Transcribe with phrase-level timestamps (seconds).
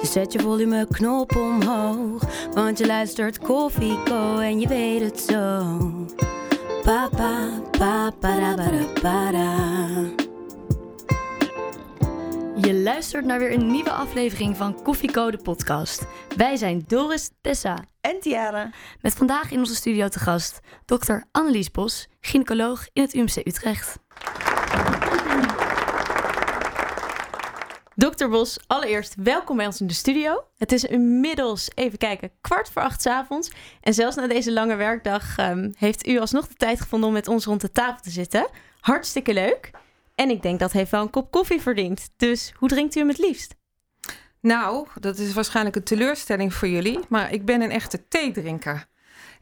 [0.00, 2.22] Dus zet je volumeknop omhoog.
[2.54, 5.76] Want je luistert Koffie Co en je weet het zo.
[6.82, 9.56] Pa pa pa para para para.
[12.60, 16.06] Je luistert naar weer een nieuwe aflevering van Koffiecode podcast.
[16.36, 18.70] Wij zijn Doris, Tessa En Tiara.
[19.00, 23.98] met vandaag in onze studio te gast dokter Annelies Bos, gynaecoloog in het UMC Utrecht.
[27.98, 28.28] Dr.
[28.28, 30.44] Bos, allereerst welkom bij ons in de studio.
[30.56, 33.50] Het is inmiddels, even kijken, kwart voor acht avonds.
[33.80, 37.28] En zelfs na deze lange werkdag ehm, heeft u alsnog de tijd gevonden om met
[37.28, 38.48] ons rond de tafel te zitten.
[38.80, 39.70] Hartstikke leuk.
[40.14, 42.08] En ik denk dat heeft wel een kop koffie verdiend.
[42.16, 43.54] Dus hoe drinkt u hem het liefst?
[44.40, 48.86] Nou, dat is waarschijnlijk een teleurstelling voor jullie, maar ik ben een echte theedrinker.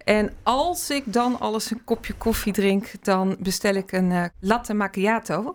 [0.04, 4.74] En als ik dan alles een kopje koffie drink, dan bestel ik een eh, latte
[4.74, 5.54] macchiato.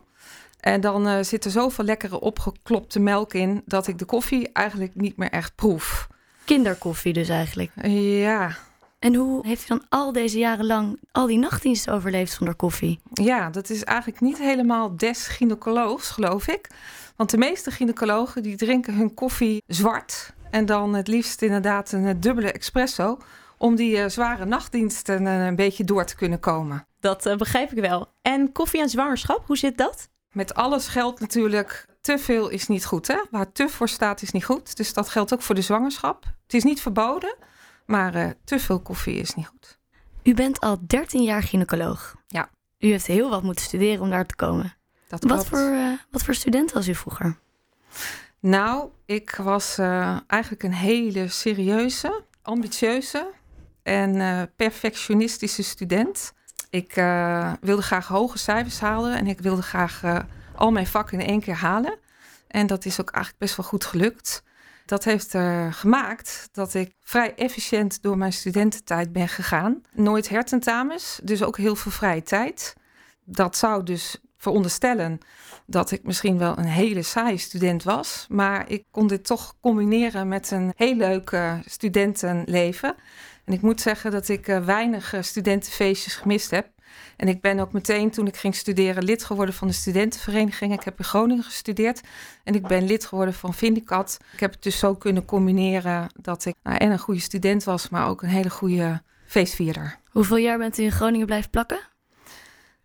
[0.62, 4.96] En dan eh, zit er zoveel lekkere opgeklopte melk in dat ik de koffie eigenlijk
[4.96, 6.08] niet meer echt proef.
[6.46, 7.72] Kinderkoffie dus eigenlijk.
[7.84, 8.56] Ja,
[9.00, 13.00] En hoe heeft u dan al deze jaren lang al die nachtdiensten overleefd zonder koffie?
[13.14, 16.70] ja, dat is eigenlijk niet helemaal des gynaecoloog's, geloof ik.
[17.16, 20.34] Want de meeste gynaecologen die drinken hun koffie zwart.
[20.50, 23.18] En dan het liefst inderdaad een eh, dubbele espresso.
[23.58, 26.86] Om die eh, zware nachtdiensten een beetje door te kunnen komen.
[27.00, 28.08] Dat begrijp ik wel.
[28.22, 30.10] En koffie en zwangerschap, hoe zit dat?
[30.32, 33.08] Met alles geldt natuurlijk, te veel is niet goed.
[33.08, 33.24] Hè?
[33.32, 34.78] Waar te voor staat is niet goed.
[34.78, 36.26] Dus dat geldt ook voor de zwangerschap.
[36.44, 37.36] Het is niet verboden,
[37.86, 39.80] maar eh, te veel koffie is niet goed.
[40.24, 42.16] U bent al 13 jaar gynaecoloog.
[42.28, 42.50] Ja.
[42.80, 44.76] U heeft heel wat moeten studeren om daar te komen.
[45.08, 47.38] Dat Wat voor, eh, wat voor student was u vroeger?
[48.40, 53.32] Nou, ik was eh, eigenlijk een hele serieuze, ambitieuze
[53.84, 56.34] en perfectionistische student.
[56.72, 60.20] Ik eh, wilde graag hoge cijfers halen en ik wilde graag eh,
[60.56, 61.98] al mijn vakken in één keer halen.
[62.48, 64.44] En dat is ook eigenlijk best wel goed gelukt.
[64.86, 69.82] Dat heeft er gemaakt dat ik vrij efficiënt door mijn studententijd ben gegaan.
[69.92, 72.76] Nooit hertentamens, dus ook heel veel vrije tijd.
[73.24, 75.20] Dat zou dus veronderstellen
[75.66, 78.26] dat ik misschien wel een hele saaie student was.
[78.30, 82.96] Maar ik kon dit toch combineren met een heel leuk studentenleven.
[83.46, 86.68] En ik moet zeggen dat ik eh, weinig eh, studentenfeestjes gemist heb.
[87.18, 90.74] En ik ben ook meteen toen ik ging studeren lid geworden van de studentenvereniging.
[90.74, 92.02] Ik heb in Groningen gestudeerd
[92.44, 94.18] en ik ben lid geworden van Vindicat.
[94.34, 97.90] Ik heb het dus zo kunnen combineren dat ik nou, en een goede student was,
[97.90, 99.98] maar ook een hele goede feestvierder.
[100.10, 101.80] Hoeveel jaar bent u in Groningen blijven plakken?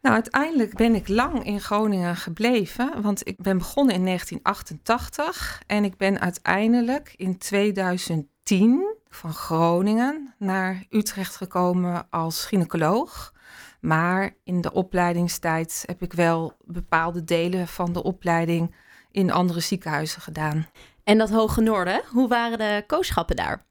[0.01, 5.85] Nou, uiteindelijk ben ik lang in Groningen gebleven, want ik ben begonnen in 1988 en
[5.85, 13.33] ik ben uiteindelijk in 2010 van Groningen naar Utrecht gekomen als gynaecoloog.
[13.81, 18.75] Maar in de opleidingstijd heb ik wel bepaalde delen van de opleiding
[19.11, 20.67] in andere ziekenhuizen gedaan.
[21.05, 23.66] En dat Hoge Noorden, hoe waren de kooschappen daar?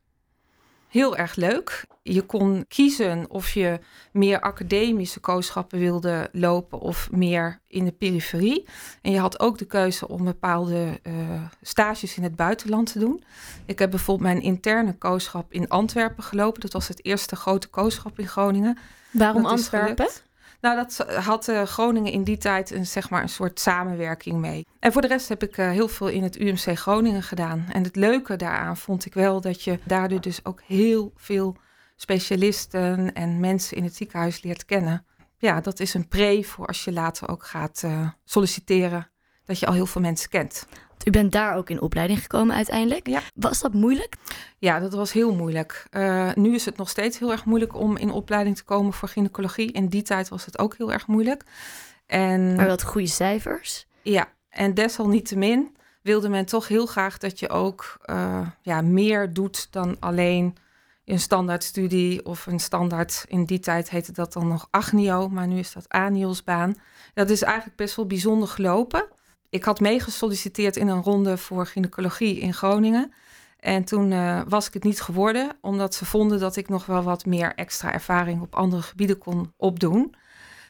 [0.95, 1.85] Heel erg leuk.
[2.03, 3.79] Je kon kiezen of je
[4.11, 8.65] meer academische kooschappen wilde lopen of meer in de periferie.
[9.01, 11.13] En je had ook de keuze om bepaalde eh,
[11.61, 13.23] stages in het buitenland te doen.
[13.65, 16.61] Ik heb bijvoorbeeld mijn interne kooschap in Antwerpen gelopen.
[16.61, 18.77] Dat was het eerste grote kooschap in Groningen.
[19.11, 20.07] Waarom Dat Antwerpen?
[20.65, 24.65] Nou, dat had eh, Groningen in die tijd een, zeg maar, een soort samenwerking mee.
[24.79, 27.65] En voor de rest heb ik eh, heel veel in het UMC Groningen gedaan.
[27.71, 31.55] En het leuke daaraan vond ik wel dat je daardoor dus ook heel veel
[31.95, 35.05] specialisten en mensen in het ziekenhuis leert kennen.
[35.37, 39.09] Ja, dat is een pre voor als je later ook gaat eh, solliciteren.
[39.43, 40.67] Dat je al heel veel mensen kent.
[41.03, 43.07] U bent daar ook in opleiding gekomen uiteindelijk.
[43.07, 43.21] Ja.
[43.35, 44.15] Was dat moeilijk?
[44.57, 45.87] Ja, dat was heel moeilijk.
[45.89, 49.07] Eh, nu is het nog steeds heel erg moeilijk om in opleiding te komen voor
[49.07, 49.71] gynaecologie.
[49.71, 51.43] In die tijd was het ook heel erg moeilijk.
[52.05, 53.85] En Maar wel goede cijfers.
[54.01, 59.67] Ja, en desalniettemin wilde men toch heel graag dat je ook eh, ja, meer doet
[59.71, 60.55] dan alleen
[61.05, 63.25] een standaardstudie of een standaard.
[63.27, 66.75] In die tijd heette dat dan nog agnio, maar nu is dat aniosbaan.
[67.13, 69.05] Dat is eigenlijk best wel bijzonder gelopen.
[69.49, 73.13] Ik had meegesolliciteerd in een ronde voor gynaecologie in Groningen.
[73.59, 77.03] En toen eh, was ik het niet geworden, omdat ze vonden dat ik nog wel
[77.03, 80.15] wat meer extra ervaring op andere gebieden kon opdoen.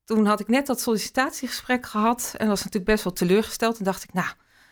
[0.05, 3.77] Toen had ik net dat sollicitatiegesprek gehad en was natuurlijk best wel teleurgesteld.
[3.77, 4.27] En dacht ik, nou,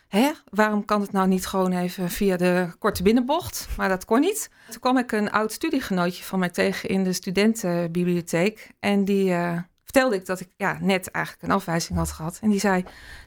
[0.07, 3.67] hè, waarom kan het nou niet gewoon even via de korte binnenbocht?
[3.77, 4.49] Maar dat kon niet.
[4.69, 8.71] Toen kwam ik een oud studiegenootje van mij tegen in de studentenbibliotheek.
[8.79, 9.57] En die uh,
[9.93, 12.39] vertelde ik dat ik ja, net eigenlijk een afwijzing had gehad.
[12.41, 12.83] En die zei,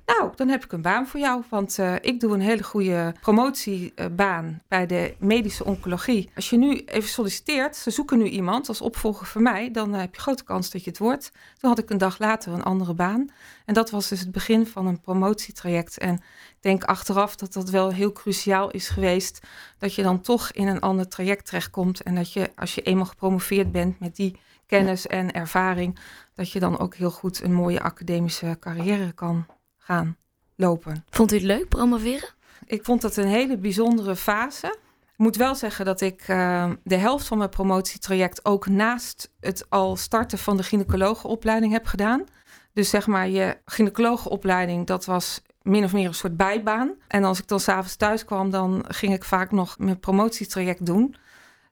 [0.07, 1.43] nou, dan heb ik een baan voor jou.
[1.49, 6.31] Want uh, ik doe een hele goede promotiebaan bij de medische oncologie.
[6.35, 9.71] Als je nu even solliciteert, ze zoeken nu iemand als opvolger voor mij...
[9.71, 11.33] dan uh, heb je grote kans dat je het wordt.
[11.59, 13.31] Toen had ik een dag later een andere baan.
[13.65, 15.99] En dat was dus het begin van een promotietraject.
[15.99, 19.47] En ik denk achteraf dat dat wel heel cruciaal is geweest...
[19.79, 22.03] dat je dan toch in een ander traject terechtkomt...
[22.03, 25.99] en dat je, als je eenmaal gepromoveerd bent met die kennis en ervaring,
[26.37, 29.47] dat je dan ook heel goed een mooie academische carrière kan
[29.79, 30.17] gaan
[30.55, 31.05] lopen.
[31.11, 32.29] Vond u het leuk, promoveren?
[32.67, 34.67] Ik vond dat een hele bijzondere fase.
[35.13, 39.67] Ik moet wel zeggen dat ik uh, de helft van mijn promotietraject ook naast het
[39.69, 42.25] al starten van de gynaecologenopleiding heb gedaan.
[42.73, 46.95] Dus zeg maar, je gynaecologenopleiding, dat was min of meer een soort bijbaan.
[47.09, 51.17] En als ik dan s'avonds thuis kwam, dan ging ik vaak nog mijn promotietraject doen.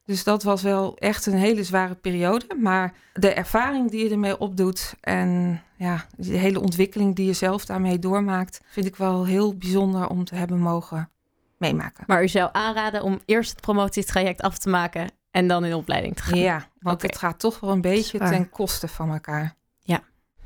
[0.04, 2.46] Dus dat was wel echt een hele zware periode.
[2.60, 7.64] Maar de ervaring die je ermee opdoet en ja, de hele ontwikkeling die je zelf
[7.64, 11.10] daarmee doormaakt, vind ik wel heel bijzonder om te hebben mogen
[11.56, 12.04] meemaken.
[12.06, 16.16] Maar u zou aanraden om eerst het promotietraject af te maken en dan in opleiding
[16.16, 16.38] te gaan?
[16.38, 19.54] Ja, want het gaat toch wel een beetje ten koste van elkaar.
[19.82, 20.02] Ja.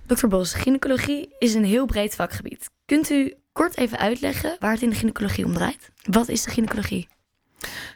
[0.06, 2.70] Dokter Bos, gynaecologie is een heel breed vakgebied.
[2.84, 5.90] Kunt u kort even uitleggen waar het in de gynaecologie om draait?
[6.02, 7.08] Wat is de gynaecologie?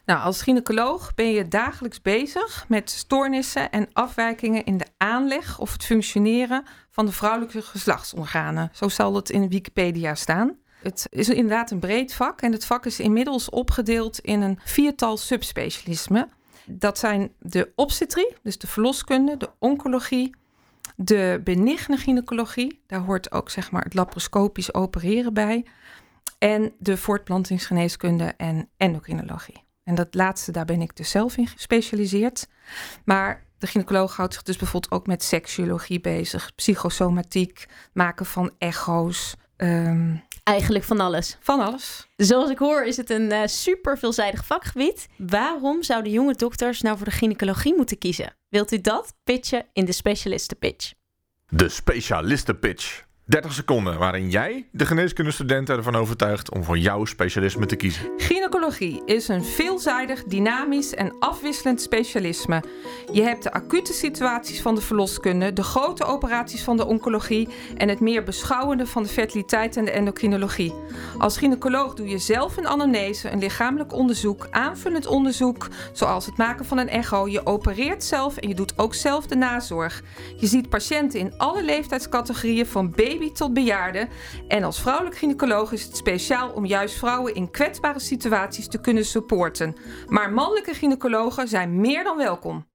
[0.07, 5.73] Nou, als gynaecoloog ben je dagelijks bezig met stoornissen en afwijkingen in de aanleg of
[5.73, 8.71] het functioneren van de vrouwelijke geslachtsorganen.
[8.73, 10.57] Zo zal het in Wikipedia staan.
[10.83, 15.17] Het is inderdaad een breed vak en het vak is inmiddels opgedeeld in een viertal
[15.17, 16.31] subspecialismen.
[16.67, 20.35] Dat zijn de obstetrie, dus de verloskunde, de oncologie,
[20.97, 25.65] de benigne gynaecologie, daar hoort ook zeg maar het laparoscopisch opereren bij,
[26.43, 29.65] en de voortplantingsgeneeskunde en endocrinologie.
[29.85, 32.47] En dat laatste, daar ben ik dus zelf in gespecialiseerd.
[33.05, 39.35] Maar de gynaecoloog houdt zich dus bijvoorbeeld ook met seksuologie bezig, psychosomatiek, maken van echo's.
[39.57, 41.37] Um, Eigenlijk van alles.
[41.41, 42.09] Van alles.
[42.17, 45.09] Zoals ik hoor is het een uh, super veelzijdig vakgebied.
[45.17, 48.37] Waarom zouden jonge dokters nou voor de gynaecologie moeten kiezen?
[48.49, 50.93] Wilt u dat pitchen in de specialistenpitch?
[51.49, 53.05] De specialistenpitch.
[53.25, 58.11] 30 seconden waarin jij de geneeskundestudenten ervan overtuigt om voor jouw specialisme te kiezen.
[58.17, 62.63] Gynaecologie is een veelzijdig, dynamisch en afwisselend specialisme.
[63.13, 67.89] Je hebt de acute situaties van de verloskunde, de grote operaties van de oncologie en
[67.89, 70.75] het meer beschouwende van de fertiliteit en de endocrinologie.
[71.19, 76.65] Als gynaecoloog doe je zelf een anamnese, een lichamelijk onderzoek, aanvullend onderzoek, zoals het maken
[76.65, 77.29] van een echo.
[77.29, 80.03] Je opereert zelf en je doet ook zelf de nazorg.
[80.37, 84.09] Je ziet patiënten in alle leeftijdscategorieën van baby tot bejaarden.
[84.49, 89.05] En als vrouwelijk gynaecoloog is het speciaal om juist vrouwen in kwetsbare situaties te kunnen
[89.05, 89.77] supporten.
[90.07, 92.67] Maar mannelijke gynaecologen zijn meer dan welkom.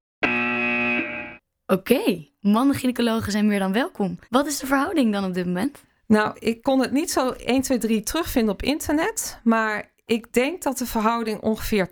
[1.66, 2.34] Oké, okay.
[2.42, 4.20] mannelijke gynaecologen zijn meer dan welkom.
[4.30, 5.84] Wat is de verhouding dan op dit moment?
[6.08, 9.40] Nou, ik kon het niet zo 1, 2, 3 terugvinden op internet.
[9.44, 11.92] Maar ik denk dat de verhouding ongeveer 80%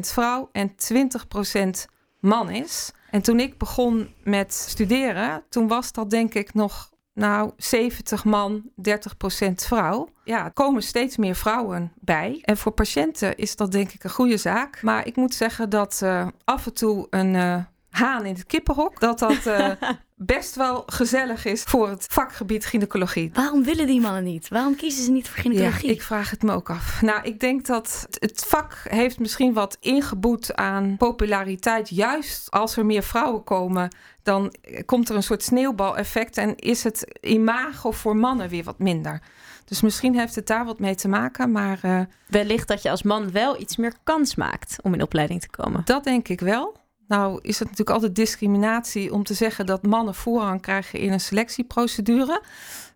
[0.00, 2.92] vrouw en 20% man is.
[3.10, 8.62] En toen ik begon met studeren, toen was dat denk ik nog nou, 70 man,
[8.88, 10.08] 30% vrouw.
[10.24, 12.38] Ja, er komen steeds meer vrouwen bij.
[12.42, 14.82] En voor patiënten is dat denk ik een goede zaak.
[14.82, 17.56] Maar ik moet zeggen dat uh, af en toe een uh,
[17.90, 19.00] haan in het kippenhok...
[19.00, 19.70] dat dat uh,
[20.22, 23.30] best wel gezellig is voor het vakgebied gynaecologie.
[23.34, 24.48] Waarom willen die mannen niet?
[24.48, 25.88] Waarom kiezen ze niet voor gynaecologie?
[25.88, 27.02] Ja, ik vraag het me ook af.
[27.02, 31.88] Nou, ik denk dat het vak heeft misschien wat ingeboet aan populariteit.
[31.88, 37.18] Juist als er meer vrouwen komen, dan komt er een soort sneeuwbaleffect en is het
[37.20, 39.22] imago voor mannen weer wat minder.
[39.64, 41.80] Dus misschien heeft het daar wat mee te maken, maar...
[41.84, 45.50] Uh, Wellicht dat je als man wel iets meer kans maakt om in opleiding te
[45.50, 45.82] komen.
[45.84, 46.79] Dat denk ik wel.
[47.10, 51.20] Nou is het natuurlijk altijd discriminatie om te zeggen dat mannen voorrang krijgen in een
[51.20, 52.42] selectieprocedure.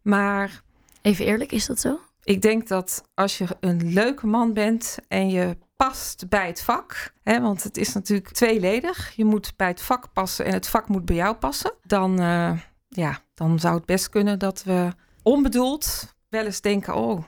[0.02, 0.62] Maar.
[1.02, 2.00] Even eerlijk, is dat zo?
[2.25, 7.12] Ik denk dat als je een leuke man bent en je past bij het vak,
[7.23, 9.12] hè, want het is natuurlijk tweeledig.
[9.16, 11.73] Je moet bij het vak passen en het vak moet bij jou passen.
[11.83, 14.92] Dan, uh, ja, dan zou het best kunnen dat we
[15.23, 17.23] onbedoeld wel eens denken: oh,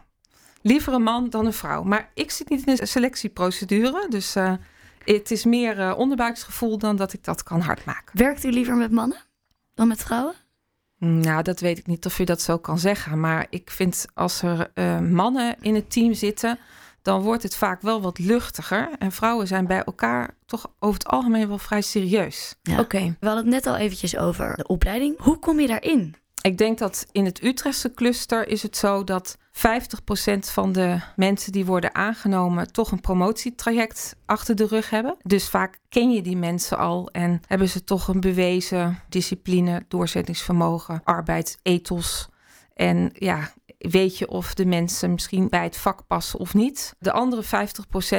[0.63, 1.83] liever een man dan een vrouw.
[1.83, 4.37] Maar ik zit niet in een selectieprocedure, dus.
[4.37, 4.53] Uh,
[5.15, 8.19] het is meer uh, onderbuiksgevoel dan dat ik dat kan hardmaken.
[8.19, 9.19] Werkt u liever met mannen
[9.75, 10.35] dan met vrouwen?
[10.99, 13.21] Nou, dat weet ik niet of je dat zo kan zeggen.
[13.21, 16.59] Maar ik vind als er uh, mannen in het team zitten,
[17.03, 18.89] dan wordt het vaak wel wat luchtiger.
[18.99, 22.55] En vrouwen zijn bij elkaar toch over het algemeen wel vrij serieus.
[22.63, 22.79] Ja.
[22.81, 25.15] Oké, we hadden het net al eventjes over de opleiding.
[25.19, 26.15] Hoe kom je daarin?
[26.47, 29.41] Ik denk dat in het Utrechtse cluster is het zo dat 50%
[30.39, 35.17] van de mensen die worden aangenomen toch een promotietraject achter de rug hebben.
[35.23, 41.01] Dus vaak ken je die mensen al en hebben ze toch een bewezen discipline, doorzettingsvermogen,
[41.05, 42.29] arbeidsethos.
[42.75, 46.95] En ja, weet je of de mensen misschien bij het vak passen of niet.
[46.99, 47.45] De andere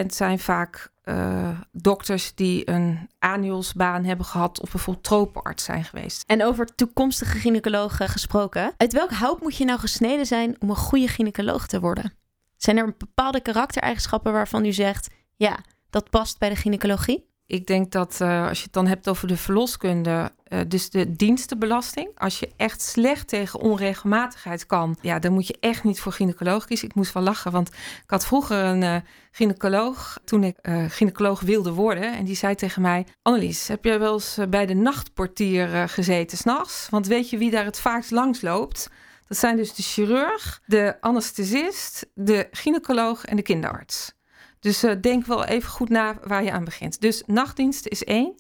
[0.04, 6.24] 50% zijn vaak uh, dokters die een annualsbaan hebben gehad of bijvoorbeeld tropenarts zijn geweest.
[6.28, 8.74] En over toekomstige gynaecologen gesproken.
[8.78, 12.14] Uit welk hout moet je nou gesneden zijn om een goede gynaecoloog te worden?
[12.56, 15.58] Zijn er bepaalde karaktereigenschappen waarvan u zegt, ja,
[15.90, 17.30] dat past bij de gynaecologie?
[17.48, 21.12] Ik denk dat uh, als je het dan hebt over de verloskunde, uh, dus de
[21.12, 22.10] dienstenbelasting.
[22.18, 26.68] Als je echt slecht tegen onregelmatigheid kan, ja, dan moet je echt niet voor gynaecoloog.
[26.68, 27.68] Ik moest wel lachen, want
[28.04, 28.96] ik had vroeger een uh,
[29.32, 30.56] gynaecoloog toen ik
[30.88, 32.18] gynaecoloog wilde worden.
[32.18, 36.88] En die zei tegen mij: Annelies, heb jij wel eens bij de nachtportier gezeten s'nachts?
[36.90, 38.90] Want weet je wie daar het vaakst langs loopt?
[39.28, 44.16] Dat zijn dus de chirurg, de anesthesist, de gynaecoloog en de kinderarts.
[44.60, 47.02] Dus uh, denk wel even goed na waar je aan begint.
[47.02, 48.36] Dus nachtdienst is één.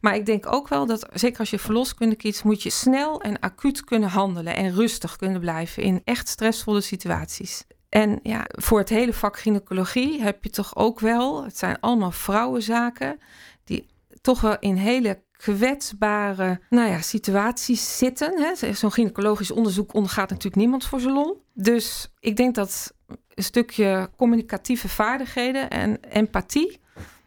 [0.00, 3.38] Maar ik denk ook wel dat, zeker als je verloskunde kiest, moet je snel en
[3.38, 7.64] acuut kunnen handelen en rustig kunnen blijven in echt stressvolle situaties.
[7.88, 12.10] En ja, voor het hele vak gynaecologie heb je toch ook wel, het zijn allemaal
[12.10, 13.18] vrouwenzaken,
[13.64, 13.86] die
[14.20, 18.56] toch wel in hele kwetsbare nou ja, situaties zitten.
[18.72, 21.44] Zo'n gynaecologisch onderzoek ondergaat natuurlijk niemand voor zijn lol.
[21.54, 22.94] Dus ik denk dat
[23.34, 26.80] een stukje communicatieve vaardigheden en empathie.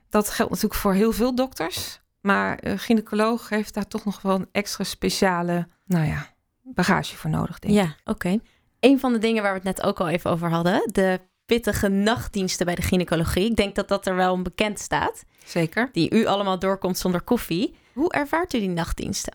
[0.09, 1.99] Dat geldt natuurlijk voor heel veel dokters.
[2.21, 6.33] Maar een gynaecoloog heeft daar toch nog wel een extra speciale, nou ja,
[6.63, 7.79] bagage voor nodig, denk ik.
[7.79, 8.39] Ja, oké.
[8.79, 11.87] Een van de dingen waar we het net ook al even over hadden, de pittige
[11.87, 13.49] nachtdiensten bij de gynaecologie.
[13.49, 15.23] Ik denk dat dat er wel bekend staat.
[15.45, 15.89] Zeker.
[15.91, 17.75] Die u allemaal doorkomt zonder koffie.
[17.93, 19.33] Hoe ervaart u die nachtdiensten?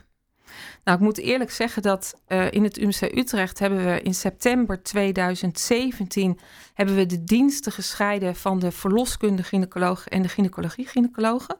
[0.84, 4.82] Nou, ik moet eerlijk zeggen dat uh, in het UMC Utrecht hebben we in september
[4.82, 6.38] 2017
[6.74, 11.58] hebben we de diensten gescheiden van de verloskunde gynaecologen en de gynaecologie gynaecologen.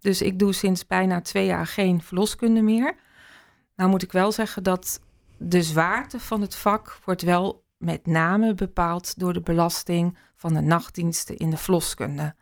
[0.00, 2.94] Dus ik doe sinds bijna twee jaar geen verloskunde meer.
[3.76, 5.00] Nou moet ik wel zeggen dat
[5.36, 10.60] de zwaarte van het vak wordt wel met name bepaald door de belasting van de
[10.60, 12.34] nachtdiensten in de verloskunde.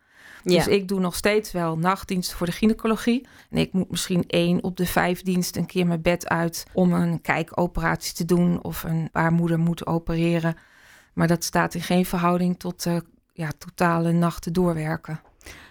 [0.43, 3.27] Dus ik doe nog steeds wel nachtdiensten voor de gynaecologie.
[3.51, 6.93] En ik moet misschien één op de vijf diensten een keer mijn bed uit om
[6.93, 10.57] een kijkoperatie te doen of een baarmoeder moet opereren.
[11.13, 12.97] Maar dat staat in geen verhouding tot uh,
[13.33, 15.21] ja, totale nachten doorwerken.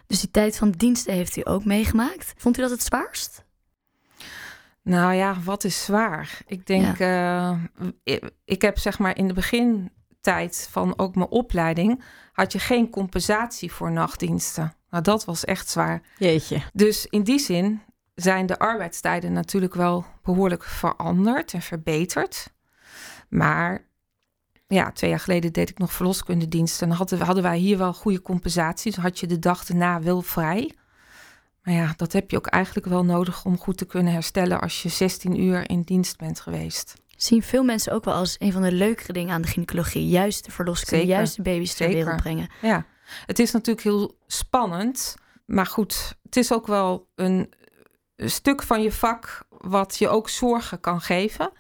[0.08, 2.34] Dus die tijd van diensten heeft u ook meegemaakt.
[2.38, 3.44] Vond u dat het zwaarst?
[4.82, 6.42] Nou ja, wat is zwaar?
[6.48, 7.58] Ik denk, uh,
[8.04, 9.34] ik, ik heb zeg maar in de
[10.26, 12.04] begintijd van ook mijn opleiding
[12.34, 14.74] had je geen compensatie voor nachtdiensten.
[14.90, 16.02] Nou, dat was echt zwaar.
[16.18, 16.62] Jeetje.
[16.74, 17.82] Dus in die zin
[18.16, 22.54] zijn de arbeidstijden natuurlijk wel behoorlijk veranderd en verbeterd.
[23.30, 23.88] Maar
[24.68, 26.90] ja, twee jaar geleden deed ik nog verloskundediensten.
[26.90, 28.92] En hadden, hadden wij hier wel goede compensatie.
[28.92, 30.72] Dus had je de dag erna wel vrij.
[31.64, 34.84] Maar ja, dat heb je ook eigenlijk wel nodig om goed te kunnen herstellen als
[34.84, 38.62] je 16 uur in dienst bent geweest zien veel mensen ook wel als een van
[38.62, 40.08] de leukere dingen aan de gynaecologie.
[40.08, 42.50] Juist de verlossing, juist de baby's ter wereld brengen.
[42.62, 42.86] Ja,
[43.26, 45.16] het is natuurlijk heel spannend.
[45.46, 47.54] Maar goed, het is ook wel een,
[48.18, 51.52] stuk van je vak wat je ook zorgen kan geven.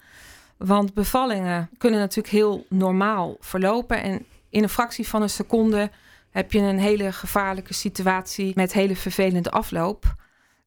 [0.57, 4.01] Want bevallingen kunnen natuurlijk heel normaal verlopen.
[4.01, 5.91] En in een fractie van een seconde
[6.29, 10.15] heb je een hele gevaarlijke situatie met hele vervelende afloop.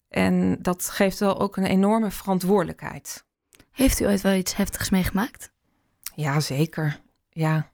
[0.08, 3.26] En dat geeft wel ook een enorme verantwoordelijkheid.
[3.78, 5.50] Heeft u ooit wel iets heftigs meegemaakt?
[6.14, 7.00] Ja, zeker.
[7.30, 7.70] Ja,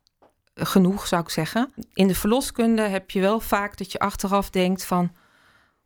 [0.54, 1.72] genoeg zou ik zeggen.
[1.94, 5.12] In de verloskunde heb je wel vaak dat je achteraf denkt van...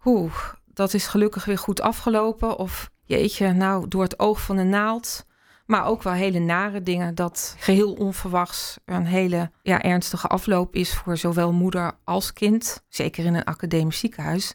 [0.04, 0.34] Oeh,
[0.66, 2.56] dat is gelukkig weer goed afgelopen.
[2.56, 5.26] Of jeetje, nou, door het oog van de naald.
[5.66, 10.94] Maar ook wel hele nare dingen dat geheel onverwachts een hele ja, ernstige afloop is
[10.94, 12.84] voor zowel moeder als kind.
[12.88, 14.54] Zeker in een academisch ziekenhuis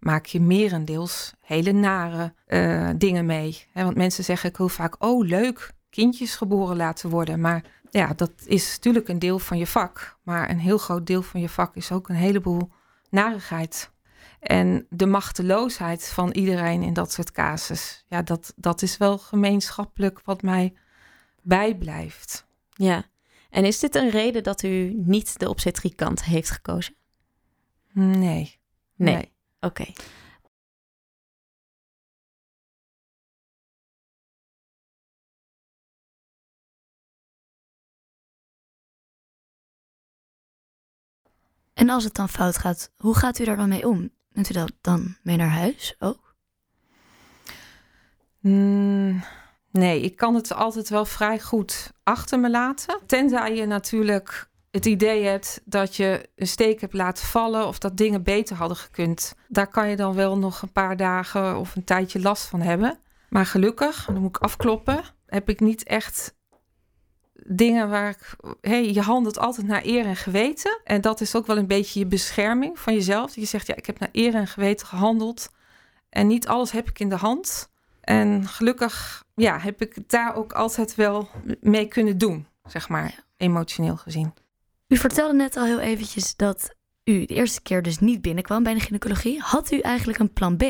[0.00, 3.66] maak je merendeels hele nare uh, dingen mee.
[3.74, 7.40] want mensen zeggen heel vaak, oh leuk, kindjes geboren laten worden.
[7.40, 10.18] Maar ja, dat is natuurlijk een deel van je vak.
[10.22, 12.70] Maar een heel groot deel van je vak is ook een heleboel
[13.10, 13.90] narigheid.
[14.40, 20.20] En de machteloosheid van iedereen in dat soort casus, ja, dat, dat is wel gemeenschappelijk
[20.24, 20.74] wat mij
[21.42, 22.46] bijblijft.
[22.70, 23.04] Ja,
[23.50, 26.94] en is dit een reden dat u niet de obstetrikant heeft gekozen?
[27.92, 28.58] Nee.
[28.96, 29.29] Nee.
[29.60, 29.92] Oké.
[41.74, 44.10] En als het dan fout gaat, hoe gaat u daar dan mee om?
[44.32, 46.34] Neemt u dat dan mee naar huis ook?
[48.40, 49.22] Mm,
[49.70, 53.00] Nee, ik kan het altijd wel vrij goed achter me laten.
[53.06, 57.96] Tenzij je natuurlijk het idee hebt dat je een steek hebt laten vallen of dat
[57.96, 59.34] dingen beter hadden gekund.
[59.48, 62.98] Daar kan je dan wel nog een paar dagen of een tijdje last van hebben.
[63.28, 66.34] Maar gelukkig, dan moet ik afkloppen, heb ik niet echt
[67.46, 68.36] dingen waar ik.
[68.60, 70.80] Hey, je handelt altijd naar eer en geweten.
[70.84, 73.34] En dat is ook wel een beetje je bescherming van jezelf.
[73.34, 75.50] Je zegt, ja, ik heb naar eer en geweten gehandeld.
[76.08, 77.70] En niet alles heb ik in de hand.
[78.00, 81.28] En gelukkig ja, heb ik daar ook altijd wel
[81.60, 84.32] mee kunnen doen, zeg maar, emotioneel gezien.
[84.90, 88.74] U vertelde net al heel eventjes dat u de eerste keer dus niet binnenkwam bij
[88.74, 89.40] de gynaecologie.
[89.40, 90.62] Had u eigenlijk een plan B?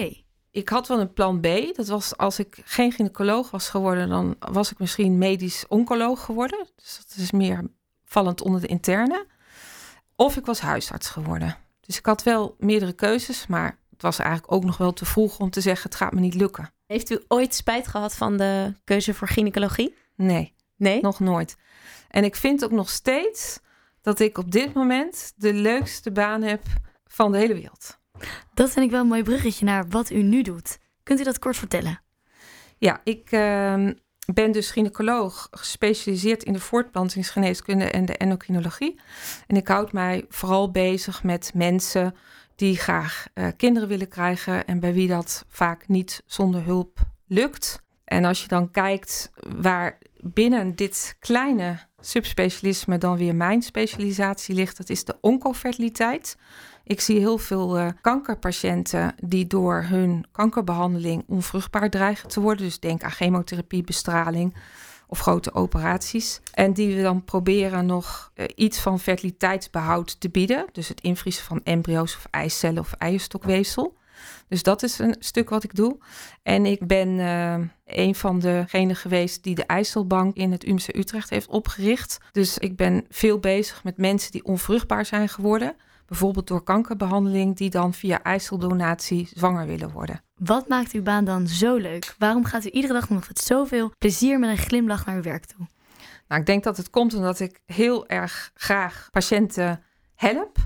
[0.50, 1.46] Ik had wel een plan B.
[1.76, 6.68] Dat was als ik geen gynaecoloog was geworden, dan was ik misschien medisch oncoloog geworden.
[6.76, 7.70] Dus dat is meer
[8.04, 9.26] vallend onder de interne.
[10.16, 11.56] Of ik was huisarts geworden.
[11.80, 15.38] Dus ik had wel meerdere keuzes, maar het was eigenlijk ook nog wel te vroeg
[15.38, 16.72] om te zeggen: het gaat me niet lukken.
[16.86, 19.94] Heeft u ooit spijt gehad van de keuze voor gynaecologie?
[20.16, 21.00] Nee, Nee?
[21.00, 21.56] nog nooit.
[22.08, 23.60] En ik vind ook nog steeds
[24.02, 26.62] dat ik op dit moment de leukste baan heb
[27.06, 27.98] van de hele wereld.
[28.54, 30.78] Dat vind ik wel een mooi bruggetje naar wat u nu doet.
[31.02, 32.00] Kunt u dat kort vertellen?
[32.78, 33.92] Ja, ik ehm,
[34.32, 39.00] ben dus gynaecoloog, gespecialiseerd in de voortplantingsgeneeskunde en de endocrinologie.
[39.46, 42.14] En ik houd mij vooral bezig met mensen
[42.54, 47.82] die graag eh, kinderen willen krijgen en bij wie dat vaak niet zonder hulp lukt.
[48.04, 54.76] En als je dan kijkt waar binnen dit kleine subspecialisme dan weer mijn specialisatie ligt,
[54.76, 56.36] dat is de oncofertiliteit.
[56.84, 62.64] Ik zie heel veel eh, kankerpatiënten die door hun kankerbehandeling onvruchtbaar dreigen te worden.
[62.64, 64.54] Dus denk aan chemotherapie, bestraling
[65.06, 66.40] of grote operaties.
[66.52, 70.66] En die we dan proberen nog eh, iets van fertiliteitsbehoud te bieden.
[70.72, 73.98] Dus het invriezen van embryo's of eicellen of eierstokweefsel.
[74.48, 75.98] Dus dat is een stuk wat ik doe.
[76.42, 81.30] En ik ben eh, een van degenen geweest die de IJsselbank in het UMC Utrecht
[81.30, 82.18] heeft opgericht.
[82.32, 85.76] Dus ik ben veel bezig met mensen die onvruchtbaar zijn geworden.
[86.06, 90.22] Bijvoorbeeld door kankerbehandeling, die dan via ijsseldonatie zwanger willen worden.
[90.34, 92.14] Wat maakt uw baan dan zo leuk?
[92.18, 95.44] Waarom gaat u iedere dag nog met zoveel plezier met een glimlach naar uw werk
[95.44, 95.66] toe?
[96.28, 99.82] Nou, ik denk dat het komt omdat ik heel erg graag patiënten
[100.14, 100.58] help.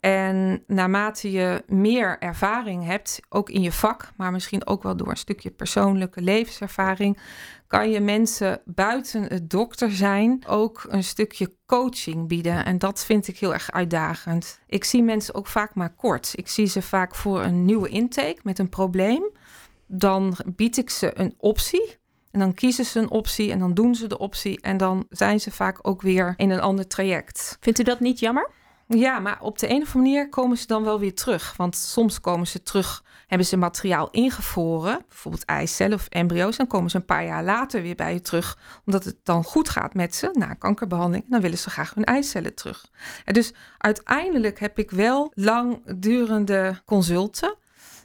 [0.00, 5.08] En naarmate je meer ervaring hebt, ook in je vak, maar misschien ook wel door
[5.08, 7.18] een stukje persoonlijke levenservaring,
[7.66, 12.64] kan je mensen buiten het dokter zijn ook een stukje coaching bieden.
[12.64, 14.60] En dat vind ik heel erg uitdagend.
[14.66, 16.32] Ik zie mensen ook vaak maar kort.
[16.34, 19.30] Ik zie ze vaak voor een nieuwe intake met een probleem.
[19.86, 21.96] Dan bied ik ze een optie.
[22.30, 24.60] En dan kiezen ze een optie en dan doen ze de optie.
[24.60, 27.56] En dan zijn ze vaak ook weer in een ander traject.
[27.60, 28.50] Vindt u dat niet jammer?
[28.88, 31.54] Ja, maar op de een of andere manier komen ze dan wel weer terug.
[31.56, 36.56] Want soms komen ze terug, hebben ze materiaal ingevroren, bijvoorbeeld eicellen of embryo's.
[36.56, 39.68] Dan komen ze een paar jaar later weer bij je terug, omdat het dan goed
[39.68, 41.24] gaat met ze na kankerbehandeling.
[41.28, 42.90] Dan willen ze graag hun eicellen terug.
[43.24, 47.56] En dus uiteindelijk heb ik wel langdurende consulten.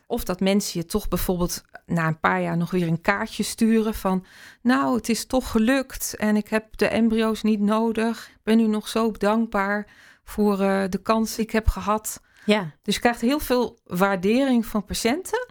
[0.07, 3.93] Of dat mensen je toch bijvoorbeeld na een paar jaar nog weer een kaartje sturen
[3.93, 4.25] van...
[4.61, 8.27] nou, het is toch gelukt en ik heb de embryo's niet nodig.
[8.27, 9.87] Ik ben u nog zo dankbaar
[10.23, 12.21] voor uh, de kans die ik heb gehad.
[12.45, 12.71] Ja.
[12.81, 15.47] Dus je krijgt heel veel waardering van patiënten.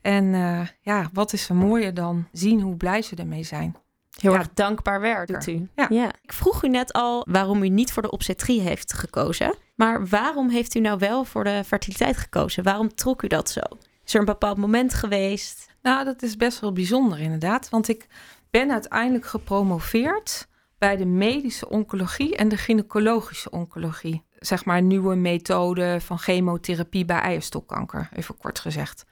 [0.00, 3.76] En uh, ja, wat is er mooier dan zien hoe blij ze ermee zijn.
[4.20, 4.38] Heel Ja.
[4.38, 5.68] erg dankbaar werk doet u.
[5.74, 6.12] Ja.
[6.22, 9.54] Ik vroeg u net al waarom u niet voor de obstetrie heeft gekozen.
[9.74, 12.62] Maar waarom heeft u nou wel voor de fertiliteit gekozen?
[12.62, 13.60] Waarom trok u dat zo?
[14.04, 15.66] Is er een bepaald moment geweest?
[15.82, 17.68] Nou, dat is best wel bijzonder inderdaad.
[17.68, 18.06] Want ik
[18.50, 20.46] ben uiteindelijk gepromoveerd
[20.84, 24.24] bij de medische oncologie en de gynaecologische oncologie.
[24.38, 29.04] Zeg maar nieuwe methode van chemotherapie bij eierstokkanker, even kort gezegd.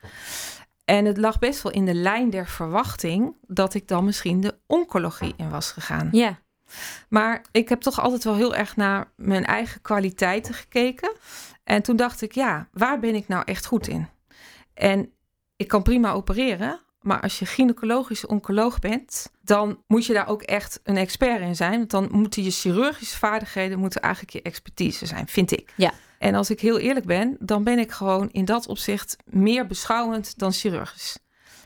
[0.84, 4.58] En het lag best wel in de lijn der verwachting dat ik dan misschien de
[4.66, 6.08] oncologie in was gegaan.
[6.10, 6.38] Ja.
[7.08, 11.12] Maar ik heb toch altijd wel heel erg naar mijn eigen kwaliteiten gekeken.
[11.64, 14.08] En toen dacht ik, ja, waar ben ik nou echt goed in?
[14.74, 15.12] En
[15.56, 20.42] ik kan prima opereren, maar als je gynaecologische oncoloog bent, dan moet je daar ook
[20.42, 21.76] echt een expert in zijn.
[21.76, 25.72] Want dan moeten je chirurgische vaardigheden moeten eigenlijk je expertise zijn, vind ik.
[25.76, 25.92] Ja.
[26.18, 30.38] En als ik heel eerlijk ben, dan ben ik gewoon in dat opzicht meer beschouwend
[30.38, 31.18] dan chirurgisch.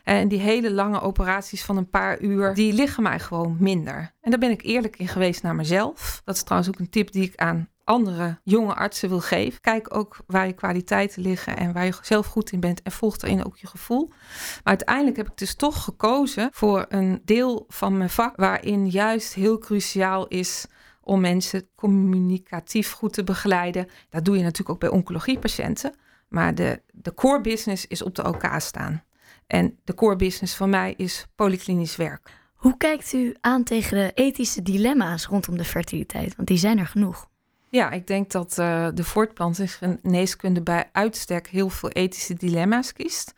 [0.04, 4.12] En die hele lange operaties van een paar uur, die liggen mij gewoon minder.
[4.20, 6.22] En daar ben ik eerlijk in geweest naar mezelf.
[6.24, 9.60] Dat is trouwens ook een tip die ik aan andere jonge artsen wil geven.
[9.60, 13.16] Kijk ook waar je kwaliteiten liggen en waar je zelf goed in bent en volg
[13.16, 14.08] daarin ook je gevoel.
[14.08, 19.34] Maar uiteindelijk heb ik dus toch gekozen voor een deel van mijn vak waarin juist
[19.34, 20.66] heel cruciaal is
[21.00, 23.88] om mensen communicatief goed te begeleiden.
[24.10, 25.94] Dat doe je natuurlijk ook bij oncologiepatiënten.
[26.28, 29.02] Maar de, de core business is op de OK staan.
[29.46, 32.30] En de core business van mij is polyklinisch werk.
[32.54, 36.36] Hoe kijkt u aan tegen de ethische dilemma's rondom de fertiliteit?
[36.36, 37.28] Want die zijn er genoeg.
[37.68, 43.34] Ja, ik denk dat uh, de voortplantingsgeneeskunde bij uitstek heel veel ethische dilemma's kiest.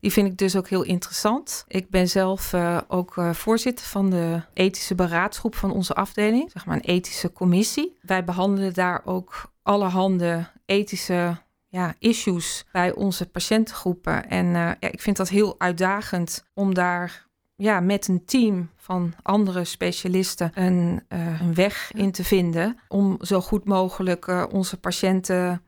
[0.00, 1.64] Die vind ik dus ook heel interessant.
[1.68, 6.66] Ik ben zelf uh, ook uh, voorzitter van de ethische beraadsgroep van onze afdeling, zeg
[6.66, 7.98] maar een ethische commissie.
[8.00, 11.36] Wij behandelen daar ook allerhande ethische
[11.68, 14.28] ja, issues bij onze patiëntengroepen.
[14.28, 19.64] En ja, ik vind dat heel uitdagend om daar ja, met een team van andere
[19.64, 25.62] specialisten een, uh, een weg in te vinden om zo goed mogelijk uh, onze patiënten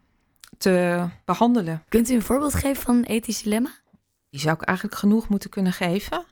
[0.58, 1.84] te behandelen.
[1.88, 3.70] Kunt u een voorbeeld geven van een ethisch dilemma?
[4.30, 6.24] Die zou ik eigenlijk genoeg moeten kunnen geven.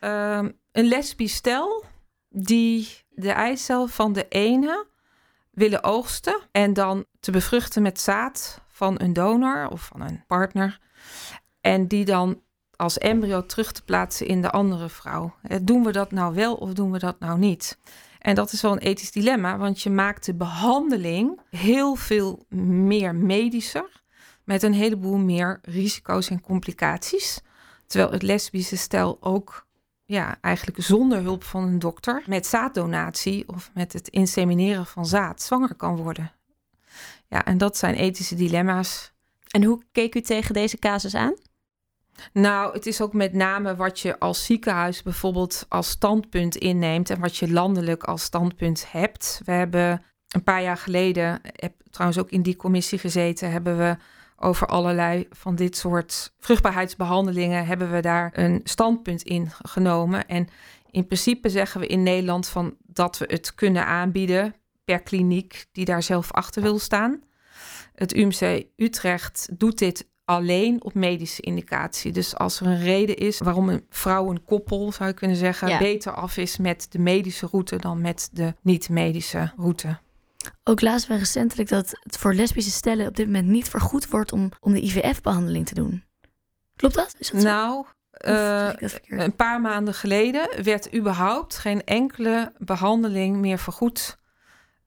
[0.00, 1.84] Uh, een lesbisch stel
[2.28, 4.86] die de eicel van de ene
[5.50, 10.80] willen oogsten en dan te bevruchten met zaad van een donor of van een partner.
[11.60, 12.42] En die dan
[12.80, 15.34] als embryo terug te plaatsen in de andere vrouw.
[15.62, 17.78] Doen we dat nou wel of doen we dat nou niet?
[18.18, 23.14] En dat is wel een ethisch dilemma, want je maakt de behandeling heel veel meer
[23.14, 24.02] medischer,
[24.44, 27.40] met een heleboel meer risico's en complicaties.
[27.86, 29.66] Terwijl het lesbische stel ook
[30.04, 35.42] ja, eigenlijk zonder hulp van een dokter met zaaddonatie of met het insemineren van zaad
[35.42, 36.32] zwanger kan worden.
[37.28, 39.12] Ja, en dat zijn ethische dilemma's.
[39.50, 41.34] En hoe keek u tegen deze casus aan?
[42.32, 47.20] Nou, het is ook met name wat je als ziekenhuis bijvoorbeeld als standpunt inneemt en
[47.20, 49.40] wat je landelijk als standpunt hebt.
[49.44, 51.40] We hebben een paar jaar geleden,
[51.90, 53.96] trouwens ook in die commissie gezeten, hebben we
[54.36, 60.26] over allerlei van dit soort vruchtbaarheidsbehandelingen hebben we daar een standpunt in genomen.
[60.26, 60.48] En
[60.90, 64.54] in principe zeggen we in Nederland van dat we het kunnen aanbieden
[64.84, 67.22] per kliniek die daar zelf achter wil staan.
[67.94, 72.12] Het UMC Utrecht doet dit alleen op medische indicatie.
[72.12, 75.68] Dus als er een reden is waarom een vrouw, een koppel zou je kunnen zeggen,
[75.68, 75.78] ja.
[75.78, 79.98] beter af is met de medische route dan met de niet-medische route.
[80.64, 84.32] Ook lazen we recentelijk dat het voor lesbische stellen op dit moment niet vergoed wordt
[84.32, 86.04] om, om de IVF-behandeling te doen.
[86.76, 87.14] Klopt dat?
[87.18, 87.84] Is dat nou,
[88.26, 88.70] uh,
[89.06, 94.18] een paar maanden geleden werd überhaupt geen enkele behandeling meer vergoed.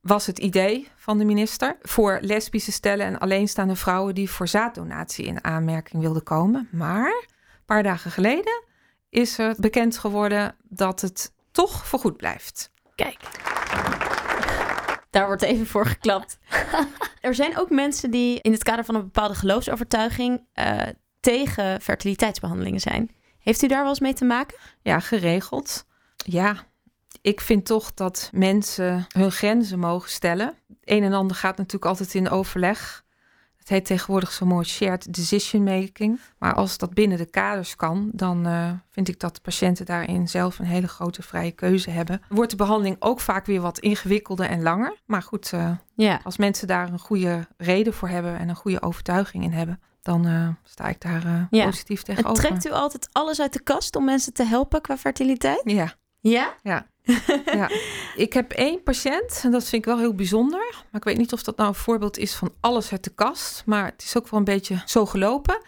[0.03, 5.25] Was het idee van de minister voor lesbische stellen en alleenstaande vrouwen die voor zaaddonatie
[5.25, 6.67] in aanmerking wilden komen.
[6.71, 8.63] Maar een paar dagen geleden
[9.09, 12.71] is er bekend geworden dat het toch vergoed blijft.
[12.95, 13.19] Kijk.
[15.09, 16.37] Daar wordt even voor geklapt.
[17.21, 20.81] er zijn ook mensen die in het kader van een bepaalde geloofsovertuiging uh,
[21.19, 23.11] tegen fertiliteitsbehandelingen zijn.
[23.39, 24.57] Heeft u daar wel eens mee te maken?
[24.81, 25.85] Ja, geregeld.
[26.15, 26.55] Ja,
[27.23, 30.53] ik vind toch dat mensen hun grenzen mogen stellen.
[30.83, 33.03] Een en ander gaat natuurlijk altijd in overleg.
[33.57, 36.19] Het heet tegenwoordig zo mooi shared decision making.
[36.37, 40.27] Maar als dat binnen de kaders kan, dan uh, vind ik dat de patiënten daarin
[40.27, 42.21] zelf een hele grote vrije keuze hebben.
[42.29, 44.97] Wordt de behandeling ook vaak weer wat ingewikkelder en langer.
[45.05, 46.19] Maar goed, uh, ja.
[46.23, 50.27] als mensen daar een goede reden voor hebben en een goede overtuiging in hebben, dan
[50.27, 51.65] uh, sta ik daar ja.
[51.65, 52.43] positief tegenover.
[52.43, 55.61] En trekt u altijd alles uit de kast om mensen te helpen qua fertiliteit?
[55.65, 55.93] Ja.
[56.19, 56.55] Ja?
[56.61, 56.87] Ja.
[57.45, 57.69] Ja,
[58.25, 60.69] ik heb één patiënt en dat vind ik wel heel bijzonder.
[60.71, 63.63] Maar ik weet niet of dat nou een voorbeeld is van alles uit de kast.
[63.65, 65.61] Maar het is ook wel een beetje zo gelopen.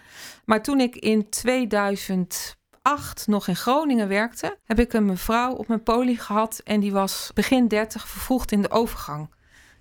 [0.46, 5.84] Maar toen ik in 2008 nog in Groningen werkte, heb ik een mevrouw op mijn
[5.84, 6.62] poli gehad.
[6.64, 9.34] En die was begin 30 vervroegd in de overgang.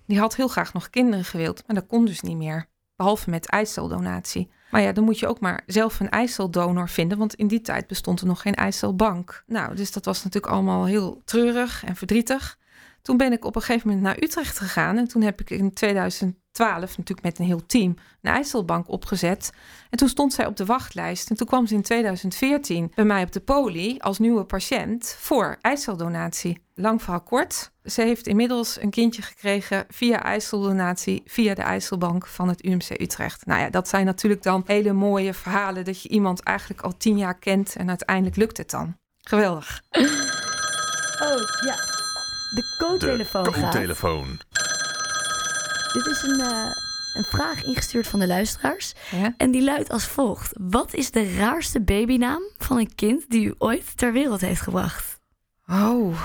[0.05, 2.67] Die had heel graag nog kinderen gewild, maar dat kon dus niet meer.
[2.95, 4.49] Behalve met eiceldonatie.
[4.75, 7.87] Maar ja, dan moet je ook maar zelf een eiceldonor vinden, want in die tijd
[7.87, 9.43] bestond er nog geen eicelbank.
[9.47, 12.57] Nou, dus dat was natuurlijk allemaal heel treurig en verdrietig.
[13.05, 15.73] Toen ben ik op een gegeven moment naar Utrecht gegaan en toen heb ik in
[15.73, 19.51] 2012 natuurlijk met een heel team een eicelbank opgezet.
[19.89, 23.23] En toen stond zij op de wachtlijst en toen kwam ze in 2014 bij mij
[23.23, 26.59] op de poli als nieuwe patiënt voor eiceldonatie.
[26.75, 27.71] Lang verhaal kort.
[27.83, 33.45] Ze heeft inmiddels een kindje gekregen via eiceldonatie, via de eicelbank van het UMC Utrecht.
[33.45, 37.17] Nou ja, dat zijn natuurlijk dan hele mooie verhalen dat je iemand eigenlijk al tien
[37.17, 38.97] jaar kent en uiteindelijk lukt het dan.
[39.17, 39.81] Geweldig.
[41.19, 41.94] Oh ja,
[42.55, 43.43] de co-telefoon.
[43.43, 44.39] De co-telefoon.
[45.93, 46.71] Dit is een, uh,
[47.13, 48.93] een vraag ingestuurd van de luisteraars.
[49.11, 49.33] Ja?
[49.37, 53.53] En die luidt als volgt: Wat is de raarste babynaam van een kind die u
[53.57, 55.19] ooit ter wereld heeft gebracht?
[55.67, 56.21] Oh.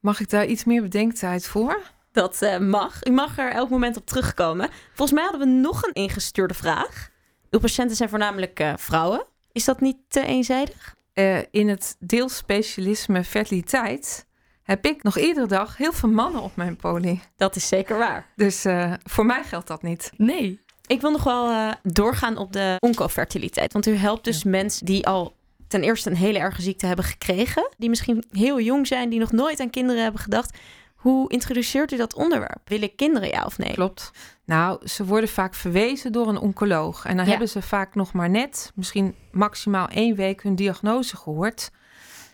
[0.00, 1.82] Mag ik daar iets meer bedenktijd voor?
[2.12, 3.04] Dat uh, mag.
[3.04, 4.70] U mag er elk moment op terugkomen.
[4.94, 7.08] Volgens mij hadden we nog een ingestuurde vraag.
[7.50, 9.24] Uw patiënten zijn voornamelijk uh, vrouwen.
[9.52, 10.94] Is dat niet te eenzijdig?
[11.14, 14.26] Uh, in het deelspecialisme fertiliteit
[14.62, 17.20] heb ik nog iedere dag heel veel mannen op mijn poli.
[17.36, 18.26] Dat is zeker waar.
[18.36, 18.64] Dus
[19.02, 20.12] voor mij geldt dat niet.
[20.16, 20.60] Nee.
[20.86, 23.72] Ik wil nog wel doorgaan op de oncofertiliteit.
[23.72, 24.50] Want u helpt dus ja.
[24.50, 25.34] mensen die al
[25.68, 29.32] ten eerste een hele erge ziekte hebben gekregen, die misschien heel jong zijn, die nog
[29.32, 30.58] nooit aan kinderen hebben gedacht.
[30.94, 32.60] Hoe introduceert u dat onderwerp?
[32.64, 33.72] Willen kinderen ja of nee?
[33.72, 34.10] Klopt.
[34.44, 37.04] Nou, ze worden vaak verwezen door een oncoloog.
[37.04, 37.30] En dan Ja.
[37.30, 41.70] hebben ze vaak nog maar net, misschien maximaal één week, hun diagnose gehoord.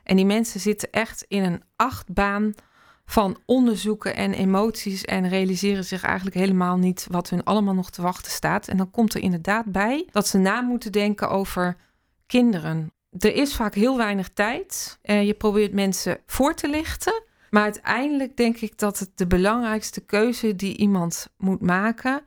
[0.08, 2.54] En die mensen zitten echt in een achtbaan
[3.04, 5.04] van onderzoeken en emoties.
[5.04, 8.68] En realiseren zich eigenlijk helemaal niet wat hun allemaal nog te wachten staat.
[8.68, 11.76] En dan komt er inderdaad bij dat ze na moeten denken over
[12.26, 12.92] kinderen.
[13.18, 14.98] Er is vaak heel weinig tijd.
[15.02, 17.22] en je probeert mensen voor te lichten.
[17.50, 22.22] Maar uiteindelijk denk ik dat het de belangrijkste keuze die iemand moet maken,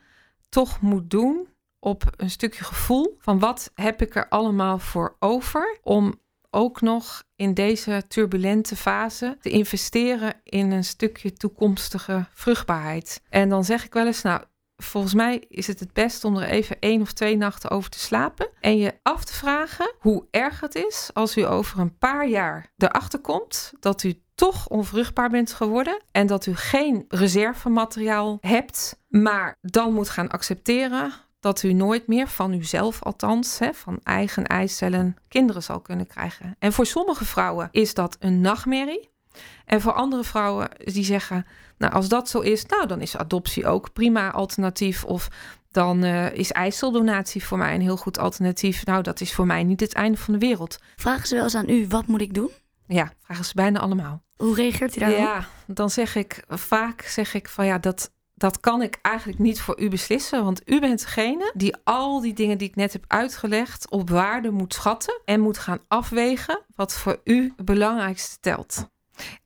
[0.49, 1.47] toch moet doen
[1.79, 6.19] op een stukje gevoel van wat heb ik er allemaal voor over om
[6.51, 13.21] ook nog in deze turbulente fase te investeren in een stukje toekomstige vruchtbaarheid.
[13.29, 14.41] En dan zeg ik wel eens, nou,
[14.77, 17.99] volgens mij is het het best om er even één of twee nachten over te
[17.99, 22.27] slapen en je af te vragen hoe erg het is als u over een paar
[22.27, 28.99] jaar erachter komt dat u toch onvruchtbaar bent geworden en dat u geen reservemateriaal hebt,
[29.07, 34.47] maar dan moet gaan accepteren dat u nooit meer van uzelf althans, hè, van eigen
[34.47, 36.55] eicellen, kinderen zal kunnen krijgen.
[36.59, 39.09] En voor sommige vrouwen is dat een nachtmerrie.
[39.65, 41.45] En voor andere vrouwen die zeggen,
[41.77, 45.03] nou als dat zo is, nou dan is adoptie ook prima alternatief.
[45.03, 45.29] Of
[45.71, 48.85] dan eh, is eiceldonatie voor mij een heel goed alternatief.
[48.85, 50.79] Nou dat is voor mij niet het einde van de wereld.
[50.95, 52.49] Vragen ze wel eens aan u, wat moet ik doen?
[52.87, 54.23] Ja, vragen ze bijna allemaal.
[54.35, 55.17] Hoe reageert u daarop?
[55.17, 59.61] Ja, dan zeg ik vaak zeg ik van ja, dat, dat kan ik eigenlijk niet
[59.61, 60.43] voor u beslissen.
[60.43, 64.51] Want u bent degene die al die dingen die ik net heb uitgelegd op waarde
[64.51, 68.89] moet schatten en moet gaan afwegen wat voor u het belangrijkste telt.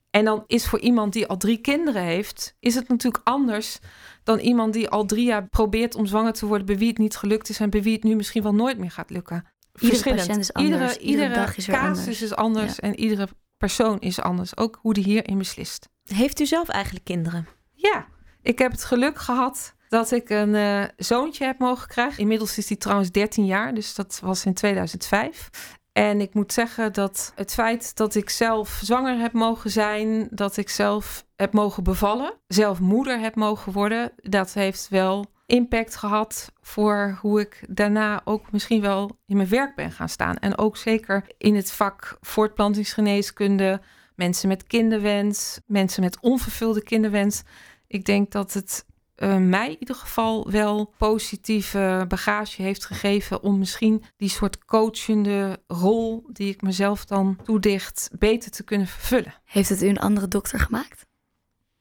[0.10, 3.80] En dan is voor iemand die al drie kinderen heeft, is het natuurlijk anders
[4.24, 7.16] dan iemand die al drie jaar probeert om zwanger te worden, bij wie het niet
[7.16, 9.46] gelukt is en bij wie het nu misschien wel nooit meer gaat lukken.
[9.80, 12.22] Iedere patiënt is anders, Iedere, iedere iedere dag is casus anders.
[12.22, 12.82] is anders Ja.
[12.82, 13.28] en iedere
[13.58, 14.58] persoon is anders.
[14.58, 15.90] Ook hoe die hierin beslist.
[16.04, 17.48] Heeft u zelf eigenlijk kinderen?
[17.72, 18.06] Ja,
[18.46, 22.20] ik heb het geluk gehad dat ik een eh, zoontje heb mogen krijgen.
[22.20, 25.50] Inmiddels is hij trouwens 13 jaar, dus dat was in 2005.
[25.92, 30.58] En ik moet zeggen dat het feit dat ik zelf zwanger heb mogen zijn, dat
[30.58, 36.52] ik zelf heb mogen bevallen, zelf moeder heb mogen worden, dat heeft wel impact gehad
[36.62, 40.36] voor hoe ik daarna ook misschien wel in mijn werk ben gaan staan.
[40.36, 43.82] En ook zeker in het vak voortplantingsgeneeskunde,
[44.16, 47.44] mensen met kinderwens, mensen met onvervulde kinderwens.
[47.88, 53.60] Ik denk dat het eh, mij in ieder geval wel positieve bagage heeft gegeven om
[53.60, 59.34] misschien die soort coachende rol die ik mezelf dan toedicht beter te kunnen vervullen.
[59.46, 61.06] Heeft het u een andere dokter gemaakt?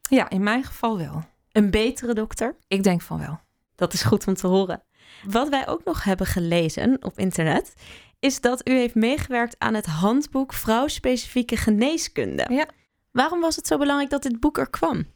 [0.09, 1.25] Ja, in mijn geval wel.
[1.53, 2.57] Een betere dokter?
[2.69, 3.41] Ik denk van wel.
[3.75, 4.83] Dat is goed om te horen.
[5.27, 7.75] Wat wij ook nog hebben gelezen op internet,
[8.19, 12.47] is dat u heeft meegewerkt aan het handboek Vrouwspecifieke Geneeskunde.
[12.49, 12.67] Ja.
[13.11, 15.07] Waarom was het zo belangrijk dat dit boek er kwam?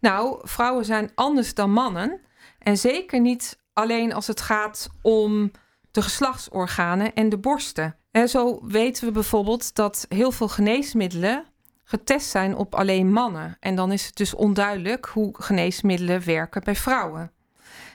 [0.00, 2.20] Nou, vrouwen zijn anders dan mannen.
[2.58, 5.50] En zeker niet alleen als het gaat om
[5.90, 7.96] de geslachtsorganen en de borsten.
[8.10, 11.44] En zo weten we bijvoorbeeld dat heel veel geneesmiddelen
[11.84, 13.56] getest zijn op alleen mannen.
[13.60, 17.32] En dan is het dus onduidelijk hoe geneesmiddelen werken bij vrouwen.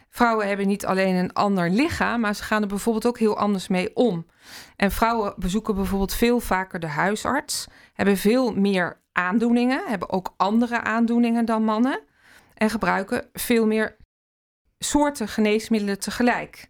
[0.09, 3.67] Vrouwen hebben niet alleen een ander lichaam, maar ze gaan er bijvoorbeeld ook heel anders
[3.67, 4.25] mee om.
[4.75, 10.81] En vrouwen bezoeken bijvoorbeeld veel vaker de huisarts, hebben veel meer aandoeningen, hebben ook andere
[10.81, 11.99] aandoeningen dan mannen
[12.53, 13.95] en gebruiken veel meer
[14.79, 16.69] soorten geneesmiddelen tegelijk.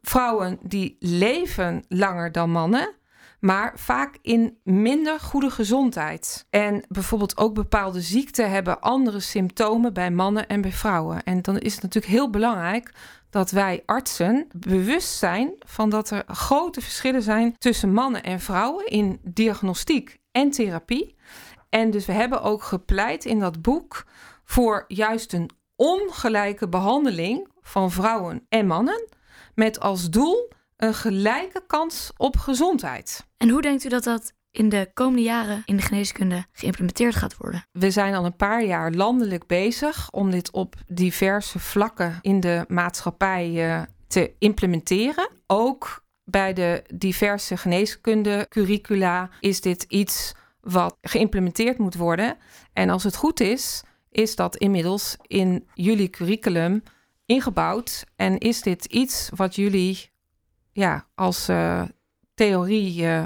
[0.00, 2.94] Vrouwen die leven langer dan mannen,
[3.40, 6.46] maar vaak in minder goede gezondheid.
[6.50, 11.22] En bijvoorbeeld ook bepaalde ziekten hebben andere symptomen bij mannen en bij vrouwen.
[11.22, 12.92] En dan is het natuurlijk heel belangrijk
[13.30, 18.86] dat wij artsen bewust zijn van dat er grote verschillen zijn tussen mannen en vrouwen
[18.86, 21.16] in diagnostiek en therapie.
[21.74, 24.04] En dus we hebben ook gepleit in dat boek
[24.44, 29.08] voor juist een ongelijke behandeling van vrouwen en mannen,
[29.54, 33.26] met als doel een gelijke kans op gezondheid.
[33.36, 37.36] En hoe denkt u dat dat in de komende jaren in de geneeskunde geïmplementeerd gaat
[37.36, 37.66] worden?
[37.72, 42.64] We zijn al een paar jaar landelijk bezig om dit op diverse vlakken in de
[42.68, 45.28] maatschappij eh, te implementeren.
[45.46, 52.36] Ook bij de diverse geneeskunde curricula is dit iets wat geïmplementeerd moet worden.
[52.72, 56.82] En als het goed is, is dat inmiddels in jullie curriculum
[57.26, 58.04] ingebouwd.
[58.16, 60.10] En is dit iets wat jullie
[60.72, 61.82] ja, als eh,
[62.34, 63.24] theorie eh,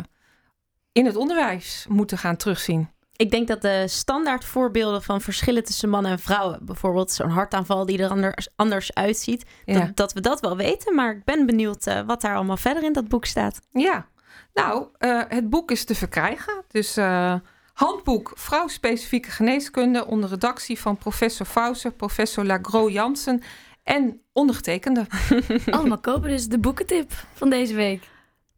[0.92, 2.88] in het onderwijs moeten gaan terugzien?
[3.16, 7.86] Ik denk dat de standaard voorbeelden van verschillen tussen mannen en vrouwen, bijvoorbeeld zo'n hartaanval
[7.86, 9.78] die er anders, anders uitziet, Ja.
[9.78, 10.94] dat, dat we dat wel weten.
[10.94, 13.60] Maar ik ben benieuwd eh, wat daar allemaal verder in dat boek staat.
[13.70, 14.06] Ja,
[14.54, 14.86] Nou,
[15.28, 16.55] het boek is te verkrijgen.
[16.76, 17.34] Dus uh,
[17.72, 23.42] handboek vrouwspecifieke geneeskunde onder redactie van professor Fauser, professor Lagro Jansen
[23.82, 25.06] en ondergetekende.
[25.70, 28.02] Allemaal kopen dus de boekentip van deze week.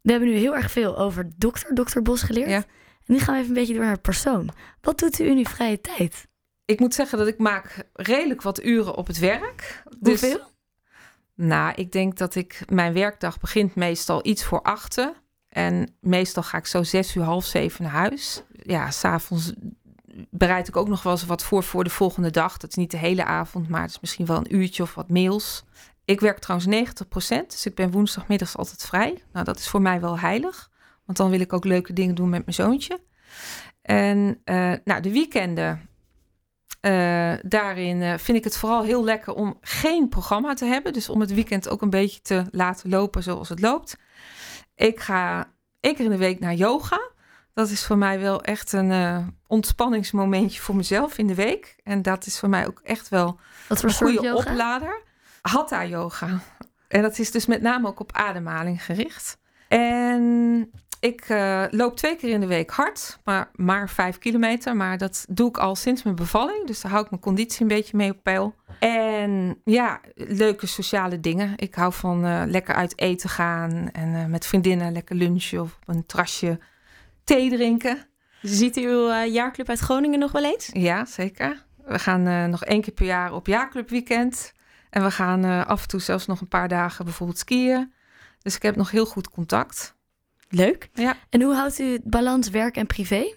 [0.02, 2.50] We hebben nu heel erg veel over dokter, dokter Bos geleerd.
[2.50, 2.56] Ja.
[2.56, 2.64] En
[3.14, 4.50] nu gaan we even een beetje door naar persoon.
[4.80, 6.28] Wat doet u in uw vrije tijd?
[6.64, 9.82] Ik moet zeggen dat ik maak redelijk wat uren op het werk.
[9.98, 10.40] Dus, Hoeveel?
[11.34, 12.62] Nou, ik denk dat ik...
[12.68, 15.14] Mijn werkdag begint meestal iets voor achten.
[15.48, 18.42] En meestal ga ik zo zes uur, half zeven naar huis.
[18.62, 19.52] Ja, s'avonds
[20.30, 22.56] bereid ik ook nog wel eens wat voor voor de volgende dag.
[22.56, 25.08] Dat is niet de hele avond, maar het is misschien wel een uurtje of wat
[25.08, 25.64] mails.
[26.04, 26.92] Ik werk trouwens
[27.44, 29.22] 90%, dus ik ben woensdagmiddags altijd vrij.
[29.32, 30.70] Nou, dat is voor mij wel heilig,
[31.04, 33.00] want dan wil ik ook leuke dingen doen met mijn zoontje.
[33.82, 35.88] En uh, nou, de weekenden,
[36.80, 40.92] uh, daarin uh, vind ik het vooral heel lekker om geen programma te hebben.
[40.92, 43.96] Dus om het weekend ook een beetje te laten lopen zoals het loopt.
[44.78, 47.10] Ik ga één keer in de week naar yoga.
[47.54, 51.76] Dat is voor mij wel echt een uh, ontspanningsmomentje voor mezelf in de week.
[51.84, 54.50] En dat is voor mij ook echt wel Wat een goede yoga?
[54.50, 55.02] oplader.
[55.42, 56.40] Hatha yoga.
[56.88, 59.38] En dat is dus met name ook op ademhaling gericht.
[59.68, 64.76] En ik uh, loop twee keer in de week hard, maar maar vijf kilometer.
[64.76, 66.66] Maar dat doe ik al sinds mijn bevalling.
[66.66, 68.54] Dus daar hou ik mijn conditie een beetje mee op peil.
[68.78, 71.52] En ja, leuke sociale dingen.
[71.56, 75.76] Ik hou van uh, lekker uit eten gaan en uh, met vriendinnen lekker lunchen of
[75.80, 76.60] op een trasje
[77.24, 78.06] thee drinken.
[78.42, 80.70] Ziet u uw jaarclub uit Groningen nog wel eens?
[80.72, 81.66] Ja, zeker.
[81.84, 84.52] We gaan nog één keer per jaar op jaarclub weekend.
[84.90, 87.92] En we gaan af en toe zelfs nog een paar dagen bijvoorbeeld skiën.
[88.42, 89.96] Dus ik heb nog heel goed contact.
[90.48, 90.88] Leuk.
[90.92, 91.16] Ja.
[91.30, 93.36] En hoe houdt u het balans werk en privé?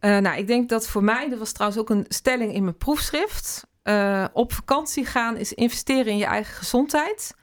[0.00, 2.76] Uh, nou, ik denk dat voor mij, dat was trouwens ook een stelling in mijn
[2.76, 3.66] proefschrift.
[3.84, 7.34] Uh, op vakantie gaan is investeren in je eigen gezondheid.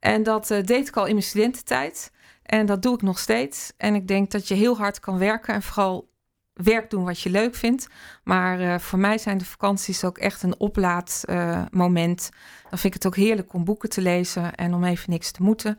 [0.00, 2.12] En dat uh, deed ik al in mijn studententijd.
[2.42, 3.72] En dat doe ik nog steeds.
[3.76, 6.10] En ik denk dat je heel hard kan werken en vooral
[6.52, 7.86] werk doen wat je leuk vindt.
[8.24, 12.30] Maar voor mij zijn de vakanties ook echt een oplaadmoment.
[12.70, 15.42] dan vind ik het ook heerlijk om boeken te lezen en om even niks te
[15.42, 15.78] moeten.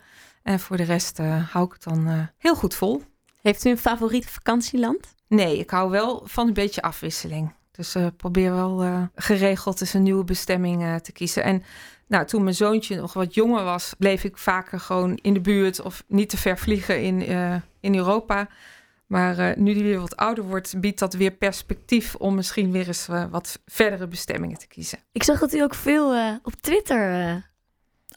[0.49, 3.03] En voor de rest uh, hou ik het dan uh, heel goed vol.
[3.41, 5.15] Heeft u een favoriet vakantieland?
[5.27, 7.53] Nee, ik hou wel van een beetje afwisseling.
[7.71, 11.43] Dus uh, probeer wel geregeld dus een nieuwe bestemming te kiezen.
[11.43, 11.63] En
[12.07, 15.81] nou, toen mijn zoontje nog wat jonger was, bleef ik vaker gewoon in de buurt
[15.81, 17.21] of niet te ver vliegen in,
[17.79, 18.47] in Europa.
[19.05, 23.07] Maar nu die weer wat ouder wordt, biedt dat weer perspectief om misschien weer eens
[23.29, 24.99] wat verdere bestemmingen te kiezen.
[25.12, 27.49] Ik zag dat u ook veel op Twitter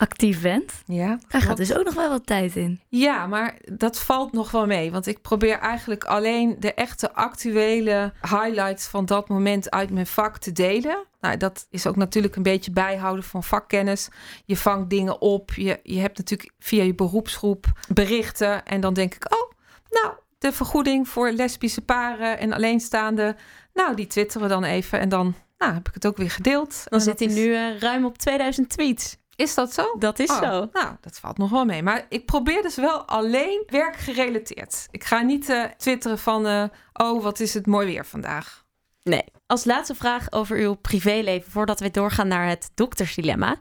[0.02, 0.72] actief bent.
[0.86, 1.18] Ja.
[1.28, 2.80] Daar gaat dus ook nog wel wat tijd in.
[2.88, 4.90] Ja, maar dat valt nog wel mee.
[4.90, 10.38] Want ik probeer eigenlijk alleen de echte actuele highlights van dat moment uit mijn vak
[10.38, 11.04] te delen.
[11.20, 14.08] Nou, dat is ook natuurlijk een beetje bijhouden van vakkennis.
[14.44, 15.52] Je vangt dingen op.
[15.54, 18.64] Je, je hebt natuurlijk via je beroepsgroep berichten.
[18.64, 19.50] En dan denk ik, oh,
[19.90, 23.36] nou, de vergoeding voor lesbische paren en alleenstaanden.
[23.74, 25.00] Nou, die twitteren dan even.
[25.00, 26.84] En dan nou, heb ik het ook weer gedeeld.
[26.88, 27.34] Dan zit hij is...
[27.34, 29.20] nu uh, ruim op 2000 tweets.
[29.36, 29.96] Is dat zo?
[29.98, 30.68] Dat is oh, zo.
[30.72, 31.82] Nou, dat valt nog wel mee.
[31.82, 34.86] Maar ik probeer dus wel alleen werkgerelateerd.
[34.90, 36.46] Ik ga niet uh, twitteren van...
[36.46, 38.64] Uh, oh, wat is het mooi weer vandaag.
[39.02, 39.24] Nee.
[39.46, 41.50] Als laatste vraag over uw privéleven...
[41.50, 43.56] voordat we doorgaan naar het doktersdilemma.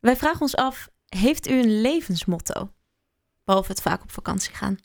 [0.00, 0.88] Wij vragen ons af...
[1.08, 2.70] heeft u een levensmotto?
[3.44, 4.78] Behalve het vaak op vakantie gaan.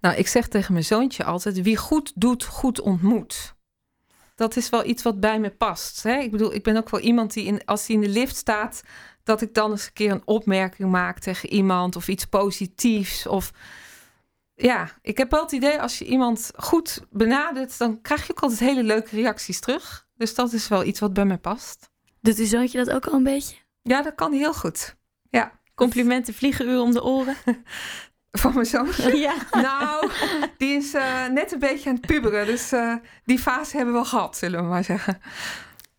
[0.00, 1.62] Nou, ik zeg tegen mijn zoontje altijd...
[1.62, 3.54] wie goed doet, goed ontmoet
[4.34, 6.02] dat is wel iets wat bij me past.
[6.02, 6.18] Hè?
[6.18, 8.82] Ik bedoel, ik ben ook wel iemand die in, als hij in de lift staat,
[9.22, 13.26] dat ik dan eens een keer een opmerking maak tegen iemand of iets positiefs.
[13.26, 13.52] Of
[14.54, 18.40] ja, ik heb wel het idee als je iemand goed benadert, dan krijg je ook
[18.40, 20.06] altijd hele leuke reacties terug.
[20.16, 21.90] Dus dat is wel iets wat bij me past.
[22.20, 23.56] Doet uw zoontje dat ook al een beetje?
[23.82, 24.96] Ja, dat kan heel goed.
[25.30, 25.60] Ja.
[25.74, 27.36] Complimenten vliegen u om de oren.
[28.38, 28.88] Van mijn zoon?
[29.12, 29.34] Ja.
[29.50, 30.10] Nou,
[30.56, 32.46] die is uh, net een beetje aan het puberen.
[32.46, 32.94] Dus uh,
[33.24, 35.18] die fase hebben we wel gehad, zullen we maar zeggen.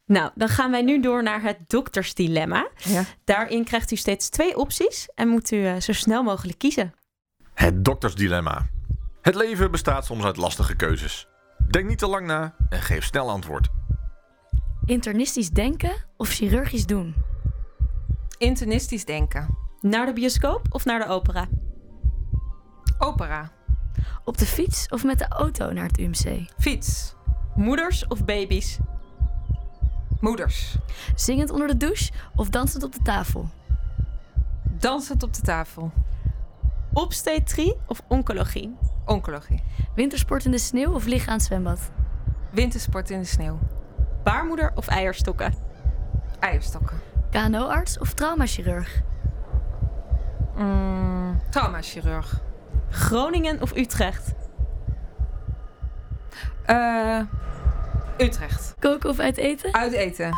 [0.06, 2.68] Nou, dan gaan wij nu door naar het doktersdilemma.
[2.76, 3.04] Ja.
[3.24, 6.94] Daarin krijgt u steeds twee opties en moet u uh, zo snel mogelijk kiezen.
[7.54, 8.66] Het doktersdilemma.
[9.22, 11.28] Het leven bestaat soms uit lastige keuzes.
[11.70, 13.68] Denk niet te lang na en geef snel antwoord.
[14.86, 17.16] Internistisch denken of chirurgisch doen?
[18.38, 19.58] Internistisch denken.
[19.82, 21.48] Naar de bioscoop of naar de opera?
[22.98, 23.50] Opera.
[24.24, 26.50] Op de fiets of met de auto naar het UMC?
[26.58, 27.16] Fiets.
[27.56, 28.78] Moeders of baby's?
[30.20, 30.78] Moeders.
[31.16, 33.50] Zingend onder de douche of dansend op de tafel?
[34.64, 35.92] Dansend op de tafel.
[36.94, 38.76] Obstetrie of oncologie?
[39.06, 39.64] Oncologie.
[39.96, 41.92] Wintersport in de sneeuw of liggen aan het zwembad?
[42.52, 43.60] Wintersport in de sneeuw.
[44.24, 45.54] Baarmoeder of eierstokken?
[46.40, 47.00] Eierstokken.
[47.32, 49.02] KNO-arts of traumachirurg?
[50.58, 52.42] Mm, traumachirurg.
[52.90, 54.34] Groningen of Utrecht?
[56.70, 57.22] Uh,
[58.18, 58.76] Utrecht.
[58.80, 59.74] Koken of uit eten?
[59.74, 60.32] Uit eten.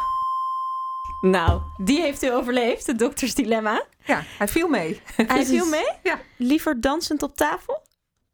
[1.21, 3.83] Nou, die heeft u overleefd, het doktersdilemma.
[4.03, 5.01] Ja, hij viel mee.
[5.15, 5.89] Hij viel mee?
[6.03, 6.19] Ja.
[6.37, 7.81] Liever dansend op tafel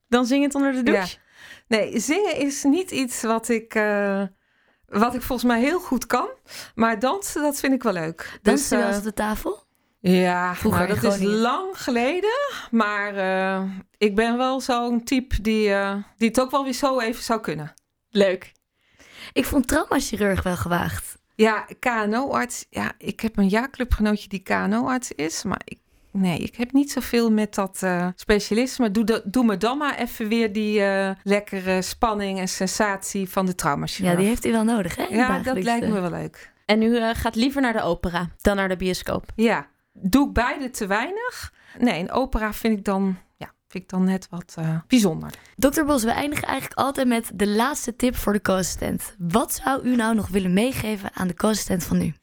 [0.07, 1.18] dan zingend onder de douche?
[1.18, 1.22] Ja.
[1.68, 4.24] Nee, zingen is niet iets wat ik, uh,
[4.86, 6.30] wat ik volgens mij heel goed kan.
[6.76, 8.39] Maar dansen, dat vind ik wel leuk.
[8.41, 9.62] Dansen dus, uh, wel op de tafel?
[10.12, 12.39] Ja, Vroeger nou, dat is lang geleden.
[12.72, 15.76] Maar uh, ik ben wel zo'n type die,
[16.18, 17.74] die het ook wel weer zo even zou kunnen.
[18.10, 18.51] Leuk.
[19.34, 21.18] Ik vond traumachirurg wel gewaagd.
[21.36, 22.66] Ja, KNO-arts.
[22.70, 25.43] Ja, ik heb een jaarclubgenootje die KNO-arts is.
[25.43, 25.80] Maar ik,
[26.12, 28.91] nee, ik heb niet zoveel met dat uh, specialisme.
[28.91, 33.45] Doe, de, doe me dan maar even weer die uh, lekkere spanning en sensatie van
[33.45, 34.12] de traumachirurg.
[34.12, 35.04] Ja, die heeft u wel nodig, hè?
[35.04, 36.51] Ja, dat lijkt me wel leuk.
[36.66, 39.26] En u uh, gaat liever naar de opera dan naar de bioscoop?
[39.36, 41.54] Ja, doe ik beide te weinig.
[41.78, 43.18] Nee, een opera vind ik dan
[43.74, 45.30] vind ik dan net wat uh, bijzonder.
[45.56, 49.16] Dokter Bos, we eindigen eigenlijk altijd met de laatste tip voor de co-assistent.
[49.18, 52.14] Wat zou u nou nog willen meegeven aan de co-assistent van nu?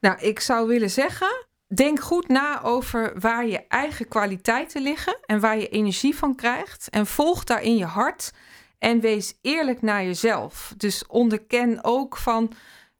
[0.00, 5.40] Nou, ik zou willen zeggen, denk goed na over waar je eigen kwaliteiten liggen en
[5.40, 6.88] waar je energie van krijgt.
[6.90, 8.32] En volg daarin je hart
[8.78, 10.74] en wees eerlijk naar jezelf.
[10.76, 12.52] Dus onderken ook van,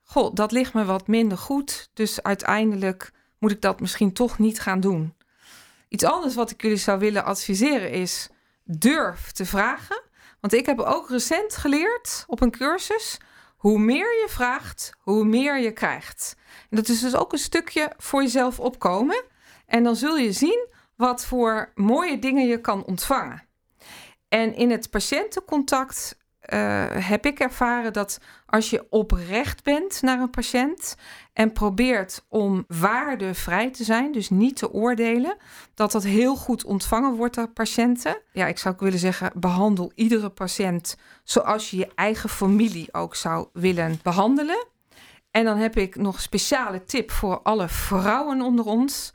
[0.03, 1.91] goh, dat ligt me wat minder goed.
[1.95, 3.11] Dus uiteindelijk
[3.43, 5.15] moet ik dat misschien toch niet gaan doen.
[5.89, 8.29] Iets anders wat ik jullie zou willen adviseren is:
[8.65, 10.03] durf te vragen.
[10.41, 13.21] Want ik heb ook recent geleerd op een cursus:
[13.57, 16.37] hoe meer je vraagt, hoe meer je krijgt.
[16.71, 19.25] En dat is dus ook een stukje voor jezelf opkomen.
[19.67, 23.43] En dan zul je zien wat voor mooie dingen je kan ontvangen.
[24.29, 26.17] En in het patiëntencontact
[26.49, 30.97] uh, heb ik ervaren dat als je oprecht bent naar een patiënt
[31.33, 35.37] en probeert om waardevrij te zijn, dus niet te oordelen,
[35.75, 38.21] dat dat heel goed ontvangen wordt door patiënten.
[38.33, 43.15] Ja, ik zou ook willen zeggen, behandel iedere patiënt zoals je je eigen familie ook
[43.15, 44.67] zou willen behandelen.
[45.31, 49.13] En dan heb ik nog een speciale tip voor alle vrouwen onder ons.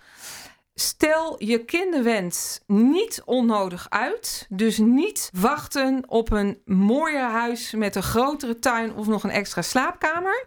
[0.80, 4.46] Stel je kinderwens niet onnodig uit.
[4.50, 9.62] Dus niet wachten op een mooier huis met een grotere tuin of nog een extra
[9.62, 10.46] slaapkamer.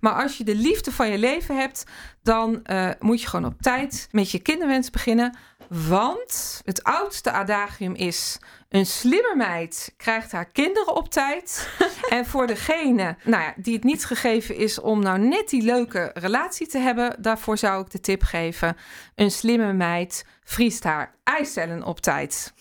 [0.00, 1.84] Maar als je de liefde van je leven hebt,
[2.22, 5.36] dan uh, moet je gewoon op tijd met je kinderwens beginnen.
[5.68, 8.38] Want het oudste adagium is:
[8.72, 11.68] een slimme meid krijgt haar kinderen op tijd.
[12.08, 16.10] en voor degene nou ja, die het niet gegeven is om nou net die leuke
[16.14, 18.76] relatie te hebben, daarvoor zou ik de tip geven:
[19.14, 22.54] een slimme meid vriest haar eicellen op tijd.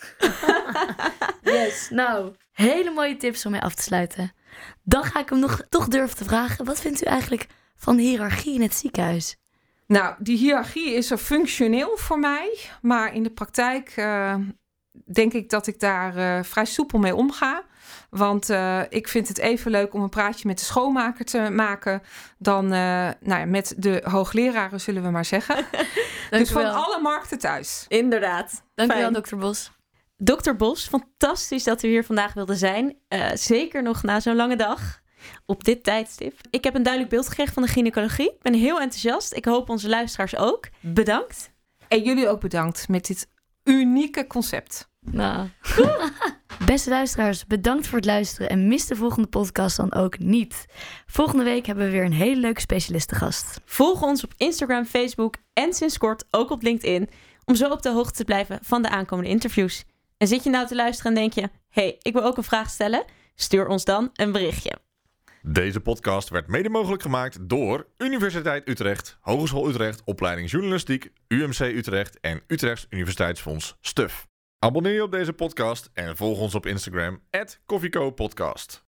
[1.42, 4.32] yes, nou, hele mooie tips om mee af te sluiten.
[4.84, 8.02] Dan ga ik hem nog toch durven te vragen: wat vindt u eigenlijk van de
[8.02, 9.36] hiërarchie in het ziekenhuis?
[9.88, 14.36] Nou, die hiërarchie is er functioneel voor mij, maar in de praktijk uh,
[14.92, 17.64] denk ik dat ik daar uh, vrij soepel mee omga.
[18.10, 22.02] Want uh, ik vind het even leuk om een praatje met de schoonmaker te maken
[22.38, 25.66] dan nou ja, met de hoogleraren, zullen we maar zeggen.
[26.30, 27.86] dus van alle markten thuis.
[27.88, 28.64] Inderdaad.
[28.76, 29.72] Dank u wel, dokter Bos.
[30.18, 32.98] Dokter Bos, fantastisch dat u hier vandaag wilde zijn.
[33.34, 35.02] zeker nog na zo'n lange dag
[35.46, 36.40] op dit tijdstip.
[36.50, 38.30] Ik heb een duidelijk beeld gekregen van de gynaecologie.
[38.32, 39.34] Ik ben heel enthousiast.
[39.34, 40.70] Ik hoop onze luisteraars ook.
[40.80, 41.52] Bedankt.
[41.88, 43.28] En jullie ook bedankt met dit
[43.64, 44.90] unieke concept.
[45.00, 45.48] Nou.
[46.66, 50.66] Beste luisteraars, bedankt voor het luisteren en mis de volgende podcast dan ook niet.
[51.06, 53.62] Volgende week hebben we weer een hele leuke specialistengast.
[53.66, 57.10] Volg ons op Instagram, Facebook en sinds kort ook op LinkedIn
[57.46, 59.84] om zo op de hoogte te blijven van de aankomende interviews.
[60.18, 62.70] En zit je nou te luisteren en denk je: hey, ik wil ook een vraag
[62.70, 63.04] stellen?
[63.36, 64.78] Stuur ons dan een berichtje.
[65.44, 72.20] Deze podcast werd mede mogelijk gemaakt door Universiteit Utrecht, Hogeschool Utrecht, Opleiding Journalistiek, UMC Utrecht
[72.20, 74.28] en Utrechts Universiteitsfonds STUF.
[74.60, 77.22] Abonneer je op deze podcast en volg ons op Instagram,
[77.66, 78.86] @koffiecopodcast.